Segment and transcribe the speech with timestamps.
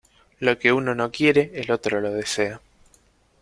[0.39, 2.59] Lo que uno no quiere el otro lo desea.